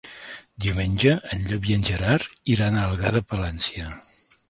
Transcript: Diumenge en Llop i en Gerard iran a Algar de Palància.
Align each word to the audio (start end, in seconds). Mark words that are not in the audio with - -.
Diumenge 0.63 1.13
en 1.35 1.45
Llop 1.51 1.69
i 1.73 1.77
en 1.81 1.87
Gerard 1.91 2.35
iran 2.57 2.81
a 2.83 2.89
Algar 2.89 3.17
de 3.19 3.27
Palància. 3.33 3.97